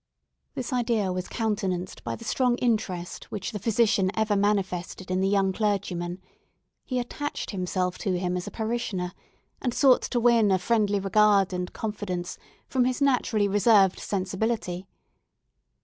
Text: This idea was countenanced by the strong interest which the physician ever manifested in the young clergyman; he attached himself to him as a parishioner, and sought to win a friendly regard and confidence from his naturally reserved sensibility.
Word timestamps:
This 0.55 0.73
idea 0.73 1.13
was 1.13 1.27
countenanced 1.27 2.03
by 2.03 2.15
the 2.15 2.25
strong 2.25 2.57
interest 2.57 3.25
which 3.25 3.51
the 3.51 3.59
physician 3.59 4.09
ever 4.15 4.35
manifested 4.35 5.11
in 5.11 5.21
the 5.21 5.27
young 5.29 5.53
clergyman; 5.53 6.19
he 6.83 6.97
attached 6.97 7.51
himself 7.51 7.99
to 7.99 8.17
him 8.17 8.35
as 8.35 8.47
a 8.47 8.51
parishioner, 8.51 9.13
and 9.61 9.75
sought 9.75 10.01
to 10.01 10.19
win 10.19 10.49
a 10.49 10.57
friendly 10.57 10.99
regard 10.99 11.53
and 11.53 11.71
confidence 11.73 12.39
from 12.67 12.85
his 12.85 12.99
naturally 12.99 13.47
reserved 13.47 13.99
sensibility. 13.99 14.87